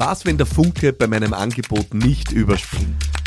[0.00, 3.19] Was, wenn der Funke bei meinem Angebot nicht überspringt?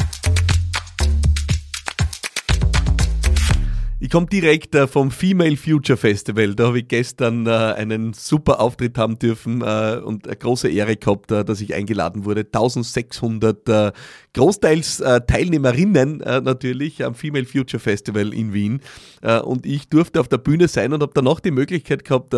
[4.03, 6.55] Ich komme direkt äh, vom Female Future Festival.
[6.55, 10.97] Da habe ich gestern äh, einen super Auftritt haben dürfen äh, und eine große Ehre
[10.97, 12.41] gehabt, äh, dass ich eingeladen wurde.
[12.41, 13.91] 1600 äh,
[14.33, 18.81] großteils äh, Teilnehmerinnen natürlich am Female Future Festival in Wien.
[19.21, 22.35] und ich durfte auf der Bühne sein und habe danach die Möglichkeit gehabt,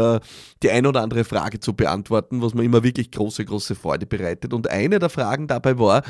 [0.61, 4.53] die ein oder andere Frage zu beantworten, was mir immer wirklich große, große Freude bereitet.
[4.53, 6.03] Und eine der Fragen dabei war,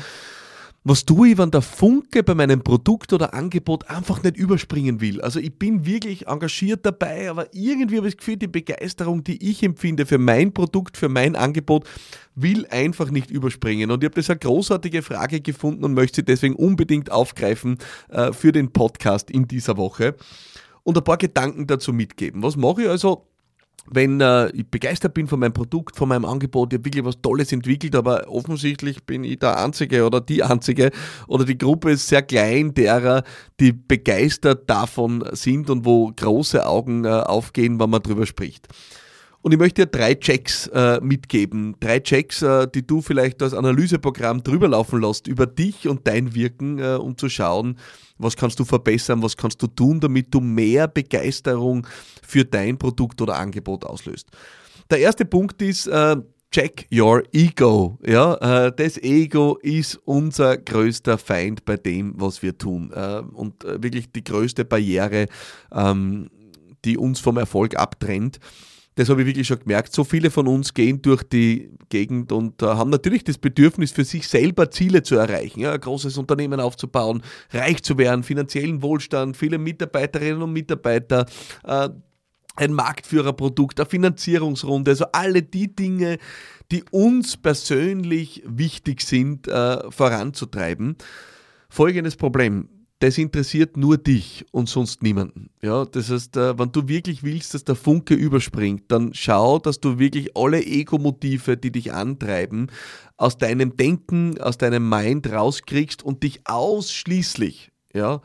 [0.88, 5.20] was tue ich, wenn der Funke bei meinem Produkt oder Angebot einfach nicht überspringen will.
[5.20, 9.50] Also ich bin wirklich engagiert dabei, aber irgendwie habe ich das Gefühl, die Begeisterung, die
[9.50, 11.88] ich empfinde für mein Produkt, für mein Angebot,
[12.36, 13.90] will einfach nicht überspringen.
[13.90, 17.78] Und ich habe das eine großartige Frage gefunden und möchte sie deswegen unbedingt aufgreifen
[18.08, 20.14] äh, für den Podcast in dieser Woche
[20.84, 22.44] und ein paar Gedanken dazu mitgeben.
[22.44, 23.26] Was mache ich also?
[23.90, 27.20] Wenn äh, ich begeistert bin von meinem Produkt, von meinem Angebot, ich habe wirklich was
[27.20, 30.90] Tolles entwickelt, aber offensichtlich bin ich der Einzige oder die Einzige
[31.26, 33.22] oder die Gruppe ist sehr klein derer,
[33.60, 38.68] die begeistert davon sind und wo große Augen äh, aufgehen, wenn man drüber spricht.
[39.46, 41.76] Und ich möchte dir drei Checks äh, mitgeben.
[41.78, 46.34] Drei Checks, äh, die du vielleicht als Analyseprogramm drüber laufen lässt, über dich und dein
[46.34, 47.78] Wirken, äh, um zu schauen,
[48.18, 51.86] was kannst du verbessern, was kannst du tun, damit du mehr Begeisterung
[52.24, 54.30] für dein Produkt oder Angebot auslöst.
[54.90, 56.16] Der erste Punkt ist, äh,
[56.50, 58.00] check your ego.
[58.04, 62.90] Ja, äh, das Ego ist unser größter Feind bei dem, was wir tun.
[62.92, 65.28] Äh, und wirklich die größte Barriere,
[65.70, 66.30] ähm,
[66.84, 68.40] die uns vom Erfolg abtrennt
[68.96, 69.92] das habe ich wirklich schon gemerkt.
[69.92, 74.04] So viele von uns gehen durch die Gegend und äh, haben natürlich das Bedürfnis, für
[74.04, 75.60] sich selber Ziele zu erreichen.
[75.60, 77.22] Ja, ein großes Unternehmen aufzubauen,
[77.52, 81.26] reich zu werden, finanziellen Wohlstand, viele Mitarbeiterinnen und Mitarbeiter,
[81.64, 81.90] äh,
[82.56, 86.16] ein Marktführerprodukt, eine Finanzierungsrunde, also alle die Dinge,
[86.72, 90.96] die uns persönlich wichtig sind, äh, voranzutreiben.
[91.68, 95.50] Folgendes Problem das interessiert nur dich und sonst niemanden.
[95.62, 99.80] Ja, das heißt, äh, wenn du wirklich willst, dass der Funke überspringt, dann schau, dass
[99.80, 102.68] du wirklich alle Ego-Motive, die dich antreiben,
[103.18, 108.22] aus deinem Denken, aus deinem Mind rauskriegst und dich ausschließlich, ja,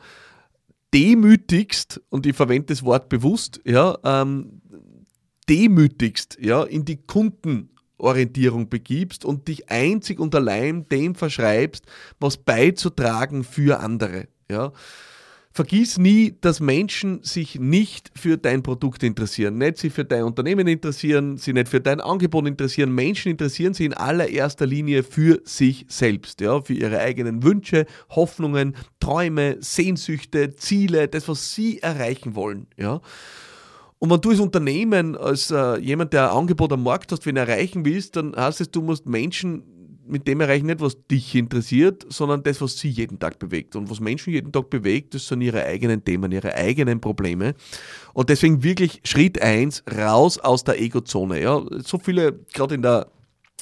[0.94, 4.62] demütigst, und ich verwende das Wort bewusst, ja, ähm,
[5.48, 11.84] demütigst, ja, in die Kundenorientierung begibst und dich einzig und allein dem verschreibst,
[12.20, 14.28] was beizutragen für andere.
[14.52, 14.72] Ja?
[15.54, 20.66] Vergiss nie, dass Menschen sich nicht für dein Produkt interessieren, nicht sich für dein Unternehmen
[20.66, 22.94] interessieren, sie nicht für dein Angebot interessieren.
[22.94, 28.74] Menschen interessieren sich in allererster Linie für sich selbst, ja, für ihre eigenen Wünsche, Hoffnungen,
[28.98, 33.02] Träume, Sehnsüchte, Ziele, das, was sie erreichen wollen, ja.
[33.98, 37.36] Und wenn du als Unternehmen, als äh, jemand, der ein Angebot am Markt hast, wenn
[37.36, 39.62] erreichen willst, dann heißt es, du musst Menschen
[40.06, 43.76] mit dem erreichen nicht, was dich interessiert, sondern das, was sie jeden Tag bewegt.
[43.76, 47.54] Und was Menschen jeden Tag bewegt, das sind ihre eigenen Themen, ihre eigenen Probleme.
[48.12, 51.40] Und deswegen wirklich Schritt eins raus aus der Ego-Zone.
[51.40, 53.06] Ja, so viele, gerade in der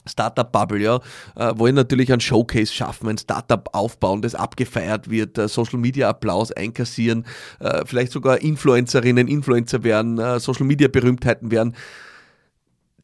[0.08, 1.00] Startup-Bubble, ja,
[1.36, 7.26] äh, wollen natürlich ein Showcase schaffen, ein Startup aufbauen, das abgefeiert wird, äh, Social-Media-Applaus einkassieren,
[7.60, 11.74] äh, vielleicht sogar Influencerinnen, Influencer werden, Social-Media-Berühmtheiten werden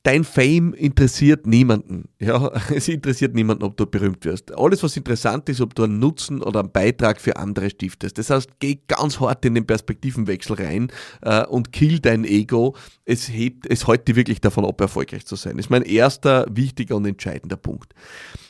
[0.07, 2.05] dein Fame interessiert niemanden.
[2.21, 4.57] Ja, es interessiert niemanden, ob du berühmt wirst.
[4.57, 8.17] Alles, was interessant ist, ob du einen Nutzen oder einen Beitrag für andere stiftest.
[8.17, 12.77] Das heißt, geh ganz hart in den Perspektivenwechsel rein äh, und kill dein Ego.
[13.05, 15.57] Es hebt, es hält dich wirklich davon ab, erfolgreich zu sein.
[15.57, 17.93] Das ist mein erster wichtiger und entscheidender Punkt.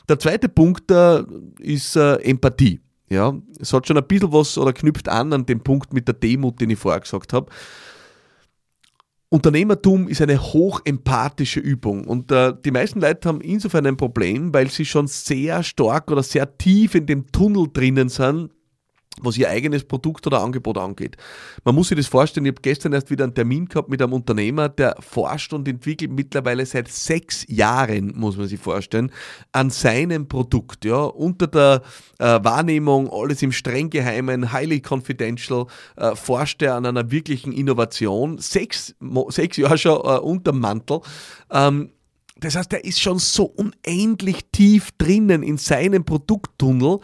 [0.07, 1.23] Der zweite Punkt äh,
[1.59, 2.81] ist äh, Empathie.
[3.09, 6.15] Ja, es hat schon ein bisschen was oder knüpft an an den Punkt mit der
[6.15, 7.49] Demut, den ich vorher gesagt habe.
[9.29, 12.05] Unternehmertum ist eine hochempathische Übung.
[12.05, 16.23] Und äh, die meisten Leute haben insofern ein Problem, weil sie schon sehr stark oder
[16.23, 18.51] sehr tief in dem Tunnel drinnen sind,
[19.21, 21.17] was ihr eigenes Produkt oder Angebot angeht.
[21.63, 24.13] Man muss sich das vorstellen, ich habe gestern erst wieder einen Termin gehabt mit einem
[24.13, 29.11] Unternehmer, der forscht und entwickelt mittlerweile seit sechs Jahren, muss man sich vorstellen,
[29.51, 30.85] an seinem Produkt.
[30.85, 31.81] Ja, unter der
[32.19, 38.37] äh, Wahrnehmung, alles im streng geheimen, highly confidential, äh, forscht er an einer wirklichen Innovation.
[38.37, 38.95] Sechs,
[39.29, 41.01] sechs Jahre schon äh, unterm Mantel.
[41.51, 41.91] Ähm,
[42.39, 46.99] das heißt, er ist schon so unendlich tief drinnen in seinem Produkttunnel,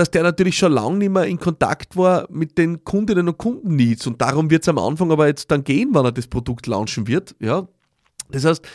[0.00, 4.06] dass der natürlich schon lange nicht mehr in Kontakt war mit den Kundinnen und Kundenneeds.
[4.06, 7.06] Und darum wird es am Anfang aber jetzt dann gehen, wann er das Produkt launchen
[7.06, 7.36] wird.
[7.38, 7.68] Ja?
[8.30, 8.66] Das heißt,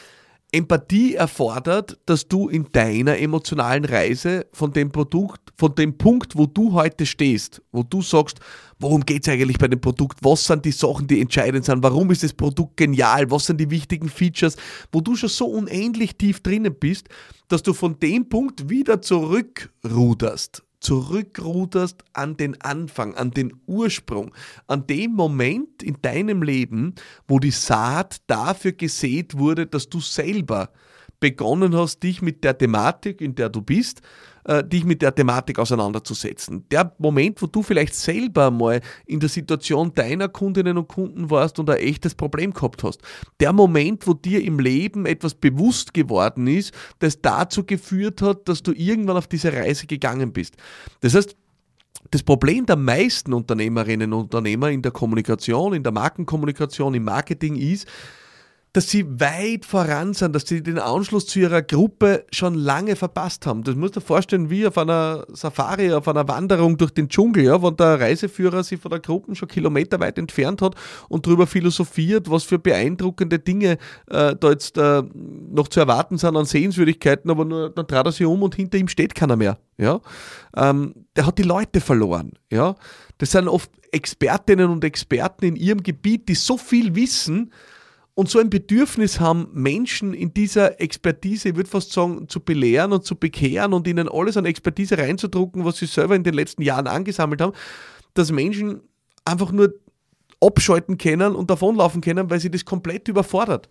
[0.52, 6.46] Empathie erfordert, dass du in deiner emotionalen Reise von dem Produkt, von dem Punkt, wo
[6.46, 8.38] du heute stehst, wo du sagst,
[8.80, 12.12] worum geht es eigentlich bei dem Produkt, was sind die Sachen, die entscheidend sind, warum
[12.12, 14.58] ist das Produkt genial, was sind die wichtigen Features,
[14.92, 17.10] wo du schon so unendlich tief drinnen bist,
[17.48, 24.36] dass du von dem Punkt wieder zurückruderst zurückruderst an den Anfang, an den Ursprung,
[24.68, 26.94] an dem Moment in deinem Leben,
[27.28, 30.70] wo die Saat dafür gesät wurde, dass du selber
[31.20, 34.02] begonnen hast, dich mit der Thematik, in der du bist,
[34.66, 36.66] dich mit der Thematik auseinanderzusetzen.
[36.70, 41.58] Der Moment, wo du vielleicht selber mal in der Situation deiner Kundinnen und Kunden warst
[41.60, 43.02] und ein echtes Problem gehabt hast.
[43.40, 48.62] Der Moment, wo dir im Leben etwas bewusst geworden ist, das dazu geführt hat, dass
[48.62, 50.56] du irgendwann auf diese Reise gegangen bist.
[51.02, 51.36] Das heißt,
[52.12, 57.56] das Problem der meisten Unternehmerinnen und Unternehmer in der Kommunikation, in der Markenkommunikation, im Marketing
[57.56, 57.88] ist,
[58.76, 63.46] dass sie weit voran sind, dass sie den Anschluss zu ihrer Gruppe schon lange verpasst
[63.46, 63.64] haben.
[63.64, 67.46] Das musst du dir vorstellen, wie auf einer Safari, auf einer Wanderung durch den Dschungel,
[67.46, 70.76] ja, wo der Reiseführer sich von der Gruppe schon kilometerweit entfernt hat
[71.08, 73.78] und darüber philosophiert, was für beeindruckende Dinge
[74.10, 78.12] äh, da jetzt äh, noch zu erwarten sind an Sehenswürdigkeiten, aber nur, dann trat er
[78.12, 79.58] sich um und hinter ihm steht keiner mehr.
[79.78, 80.02] Ja?
[80.54, 82.34] Ähm, der hat die Leute verloren.
[82.52, 82.76] Ja?
[83.20, 87.54] Das sind oft Expertinnen und Experten in ihrem Gebiet, die so viel wissen,
[88.16, 92.94] und so ein Bedürfnis haben Menschen in dieser Expertise, ich würde fast sagen, zu belehren
[92.94, 96.62] und zu bekehren und ihnen alles an Expertise reinzudrucken, was sie selber in den letzten
[96.62, 97.52] Jahren angesammelt haben,
[98.14, 98.80] dass Menschen
[99.26, 99.74] einfach nur
[100.40, 103.70] abschalten können und davonlaufen können, weil sie das komplett überfordert.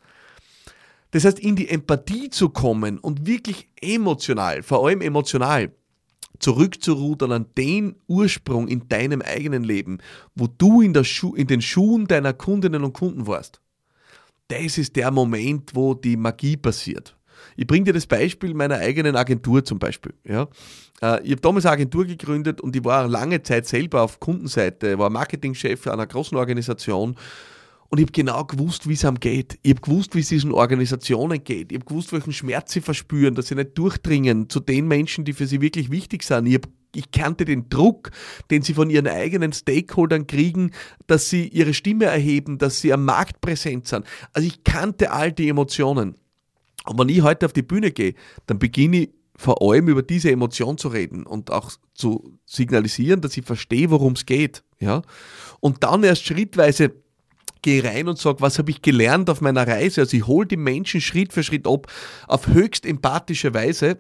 [1.13, 5.73] Das heißt, in die Empathie zu kommen und wirklich emotional, vor allem emotional,
[6.39, 9.99] zurückzurudern an den Ursprung in deinem eigenen Leben,
[10.35, 13.64] wo du in, Schu in den Schuhen deiner Kundinnen und Kunden warst
[14.49, 17.17] das ist der Moment, wo die Magie passiert.
[17.57, 20.15] Ich bringe dir das Beispiel meiner eigenen Agentur zum Beispiel.
[20.25, 20.49] Ja.
[21.03, 24.99] Äh, ich habe damals eine Agentur gegründet und ich war lange Zeit selber auf Kundenseite,
[24.99, 27.17] war Marketingchef einer großen Organisation
[27.89, 29.59] und ich habe genau gewusst, wie es am geht.
[29.63, 31.71] Ich habe gewusst, wie es diesen Organisationen geht.
[31.71, 35.33] Ich habe gewusst, welchen Schmerz sie verspüren, dass sie nicht durchdringen zu den Menschen, die
[35.33, 36.47] für sie wirklich wichtig sind.
[36.47, 38.11] Ich habe ich kannte den Druck,
[38.51, 40.73] den sie von ihren eigenen Stakeholdern kriegen,
[41.07, 44.07] dass sie ihre Stimme erheben, dass sie am Markt präsent sind.
[44.33, 46.17] Also ich kannte all die Emotionen.
[46.85, 48.15] Und wenn ich heute auf die Bühne gehe,
[48.47, 53.37] dann beginne ich vor allem über diese Emotion zu reden und auch zu signalisieren, dass
[53.37, 54.63] ich verstehe, worum es geht.
[54.79, 55.03] Ja?
[55.61, 56.93] Und dann erst schrittweise
[57.63, 60.03] gehe rein und sage, was habe ich gelernt auf meiner Reise.
[60.03, 61.91] Also ich hole die Menschen Schritt für Schritt ab,
[62.29, 63.99] auf höchst empathische Weise.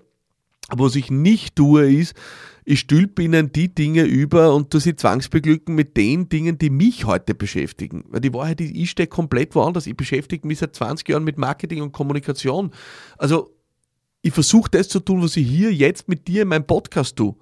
[0.70, 2.14] Was ich nicht tue, ist,
[2.64, 7.05] ich stülpe ihnen die Dinge über und tu sie zwangsbeglücken mit den Dingen, die mich
[7.05, 8.05] heute beschäftigen.
[8.08, 9.87] Weil die Wahrheit ist, ich stehe komplett woanders.
[9.87, 12.70] Ich beschäftige mich seit 20 Jahren mit Marketing und Kommunikation.
[13.19, 13.55] Also
[14.22, 17.37] ich versuche das zu tun, was ich hier jetzt mit dir in meinem Podcast tue.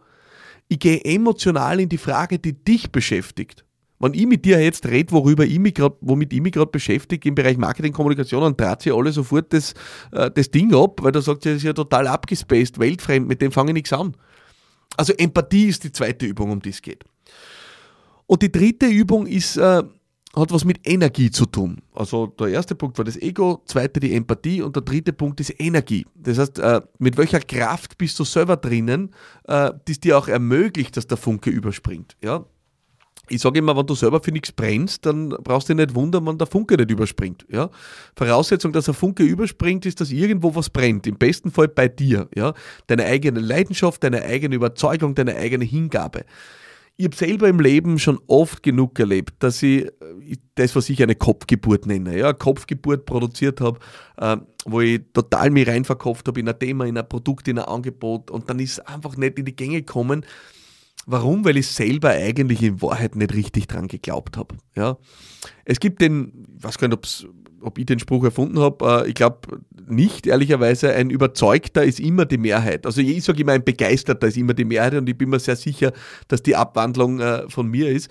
[0.68, 3.64] Ich gehe emotional in die Frage, die dich beschäftigt.
[4.02, 7.28] Wenn ich mit dir jetzt rede, worüber ich mich grad, womit ich mich gerade beschäftige
[7.28, 9.74] im Bereich Marketing, Kommunikation, dann trat sie alle sofort das,
[10.10, 13.40] äh, das Ding ab, weil da sagt sie, das ist ja total abgespaced, weltfremd, mit
[13.40, 14.16] dem fange ich nichts an.
[14.96, 17.04] Also Empathie ist die zweite Übung, um die es geht.
[18.26, 19.84] Und die dritte Übung ist, äh,
[20.34, 21.80] hat was mit Energie zu tun.
[21.94, 25.54] Also der erste Punkt war das Ego, zweite die Empathie und der dritte Punkt ist
[25.60, 26.06] Energie.
[26.16, 29.10] Das heißt, äh, mit welcher Kraft bist du selber drinnen,
[29.44, 32.16] äh, die es dir auch ermöglicht, dass der Funke überspringt.
[32.20, 32.46] Ja?
[33.32, 36.26] Ich sage immer, wenn du selber für nichts brennst, dann brauchst du dich nicht wundern,
[36.26, 37.46] wenn der Funke nicht überspringt.
[37.50, 37.70] Ja?
[38.14, 41.06] Voraussetzung, dass ein Funke überspringt, ist, dass irgendwo was brennt.
[41.06, 42.28] Im besten Fall bei dir.
[42.34, 42.52] Ja?
[42.88, 46.24] Deine eigene Leidenschaft, deine eigene Überzeugung, deine eigene Hingabe.
[46.98, 49.90] Ich habe selber im Leben schon oft genug erlebt, dass ich
[50.54, 53.78] das, was ich eine Kopfgeburt nenne, ja, Kopfgeburt produziert habe,
[54.18, 57.64] äh, wo ich total mich reinverkauft habe in ein Thema, in ein Produkt, in ein
[57.64, 60.26] Angebot und dann ist es einfach nicht in die Gänge gekommen
[61.06, 61.44] Warum?
[61.44, 64.56] Weil ich selber eigentlich in Wahrheit nicht richtig dran geglaubt habe.
[64.76, 64.98] Ja?
[65.64, 67.26] Es gibt den, ich weiß gar nicht,
[67.60, 72.24] ob ich den Spruch erfunden habe, äh, ich glaube nicht, ehrlicherweise, ein Überzeugter ist immer
[72.24, 72.86] die Mehrheit.
[72.86, 75.56] Also ich sage immer, ein Begeisterter ist immer die Mehrheit und ich bin mir sehr
[75.56, 75.92] sicher,
[76.28, 78.10] dass die Abwandlung äh, von mir ist.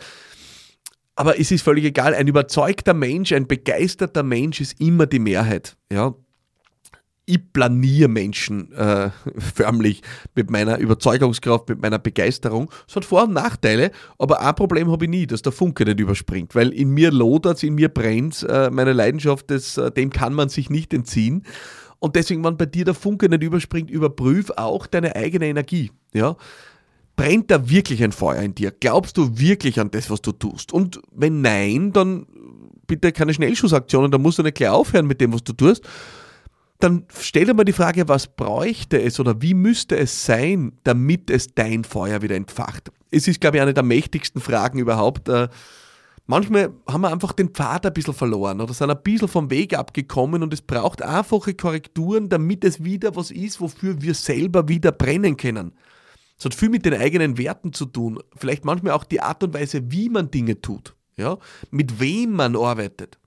[1.16, 5.78] Aber es ist völlig egal, ein überzeugter Mensch, ein begeisterter Mensch ist immer die Mehrheit.
[5.92, 6.16] Ja?
[7.32, 10.02] Ich planiere Menschen äh, förmlich
[10.36, 12.70] mit meiner Überzeugungskraft, mit meiner Begeisterung.
[12.88, 16.00] Es hat Vor- und Nachteile, aber ein Problem habe ich nie, dass der Funke nicht
[16.00, 20.34] überspringt, weil in mir lodert in mir brennt äh, meine Leidenschaft, das, äh, dem kann
[20.34, 21.44] man sich nicht entziehen.
[22.00, 25.92] Und deswegen, wenn bei dir der Funke nicht überspringt, überprüf auch deine eigene Energie.
[26.14, 26.36] Ja?
[27.16, 28.72] Brennt da wirklich ein Feuer in dir?
[28.72, 30.74] Glaubst du wirklich an das, was du tust?
[30.74, 32.26] Und wenn nein, dann
[32.88, 35.88] bitte keine Schnellschussaktionen, dann musst du nicht gleich aufhören mit dem, was du tust
[36.84, 41.30] dann stell dir mal die Frage, was bräuchte es oder wie müsste es sein, damit
[41.30, 42.92] es dein Feuer wieder entfacht?
[43.10, 45.30] Es ist, glaube ich, eine der mächtigsten Fragen überhaupt.
[45.30, 45.50] Äh,
[46.28, 49.78] manchmal haben wir einfach den Pfad ein bisschen verloren oder sind ein bisschen vom Weg
[49.78, 54.92] abgekommen und es braucht einfache Korrekturen, damit es wieder was ist, wofür wir selber wieder
[54.92, 55.74] brennen können.
[56.38, 58.20] Es hat viel mit den eigenen Werten zu tun.
[58.36, 60.96] Vielleicht manchmal auch die Art und Weise, wie man Dinge tut.
[61.16, 61.38] Ja?
[61.70, 63.20] Mit wem man arbeitet.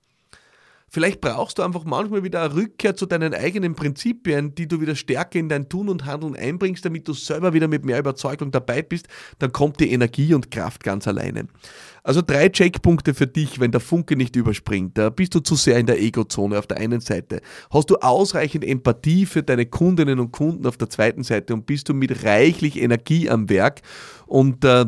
[0.95, 4.95] Vielleicht brauchst du einfach manchmal wieder eine Rückkehr zu deinen eigenen Prinzipien, die du wieder
[4.95, 8.81] stärker in dein Tun und Handeln einbringst, damit du selber wieder mit mehr Überzeugung dabei
[8.81, 9.09] bist.
[9.39, 11.47] Dann kommt die Energie und Kraft ganz alleine.
[12.01, 14.97] Also drei Checkpunkte für dich, wenn der Funke nicht überspringt.
[14.97, 17.41] Da bist du zu sehr in der Ego-Zone auf der einen Seite.
[17.71, 21.89] Hast du ausreichend Empathie für deine Kundinnen und Kunden auf der zweiten Seite und bist
[21.89, 23.81] du mit reichlich Energie am Werk
[24.27, 24.85] und äh,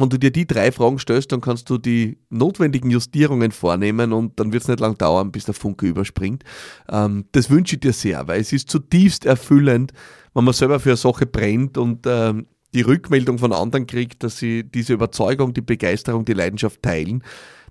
[0.00, 4.38] wenn du dir die drei Fragen stellst, dann kannst du die notwendigen Justierungen vornehmen und
[4.38, 6.44] dann wird es nicht lang dauern, bis der Funke überspringt.
[6.88, 9.92] Ähm, das wünsche ich dir sehr, weil es ist zutiefst erfüllend,
[10.34, 14.38] wenn man selber für eine Sache brennt und ähm, die Rückmeldung von anderen kriegt, dass
[14.38, 17.22] sie diese Überzeugung, die Begeisterung, die Leidenschaft teilen.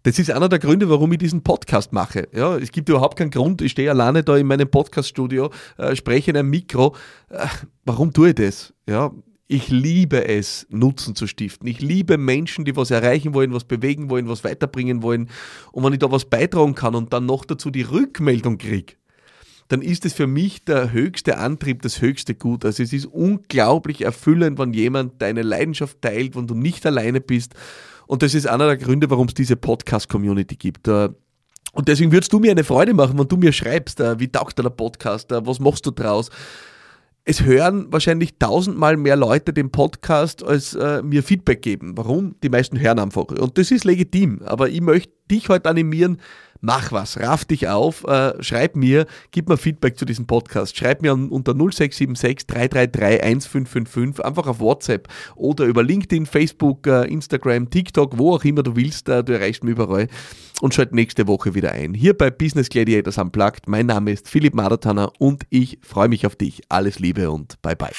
[0.04, 2.28] Das ist einer der Gründe, warum ich diesen Podcast mache.
[2.34, 3.62] Ja, es gibt überhaupt keinen Grund.
[3.62, 6.96] Ich stehe alleine da in meinem Podcaststudio, äh, spreche in einem Mikro.
[7.30, 7.46] Äh,
[7.84, 8.74] warum tue ich das?
[8.88, 9.12] Ja,
[9.48, 11.68] ich liebe es, Nutzen zu stiften.
[11.68, 15.30] Ich liebe Menschen, die was erreichen wollen, was bewegen wollen, was weiterbringen wollen.
[15.72, 18.96] Und wenn ich da was beitragen kann und dann noch dazu die Rückmeldung kriege,
[19.70, 22.66] dann ist es für mich der höchste Antrieb, das höchste Gut.
[22.66, 27.54] Also es ist unglaublich erfüllend, wenn jemand deine Leidenschaft teilt, wenn du nicht alleine bist.
[28.06, 30.88] Und das ist einer der Gründe, warum es diese Podcast-Community gibt.
[30.88, 34.58] Und deswegen würdest du mir eine Freude machen, wenn du mir schreibst, äh, wie taugt
[34.58, 36.32] der Podcast, äh, was machst du draus?
[37.30, 41.98] Es hören wahrscheinlich tausendmal mehr Leute den Podcast, als äh, mir Feedback geben.
[41.98, 42.36] Warum?
[42.42, 43.26] Die meisten hören einfach.
[43.26, 44.42] Und das ist legitim.
[44.46, 46.22] Aber ich möchte dich heute animieren,
[46.62, 50.78] mach was, raff dich auf, äh, schreib mir, gib mir Feedback zu diesem Podcast.
[50.78, 57.70] Schreib mir unter 0676 333 1555 einfach auf WhatsApp oder über LinkedIn, Facebook, äh, Instagram,
[57.70, 59.10] TikTok, wo auch immer du willst.
[59.10, 60.08] Äh, du erreichst mich überall.
[60.62, 61.94] Und schalt nächste Woche wieder ein.
[61.94, 63.68] Hier bei Business Gladiators Unplugged.
[63.68, 66.62] Mein Name ist Philipp Madertaner und ich freue mich auf dich.
[66.70, 67.92] Alles Liebe und bye bye.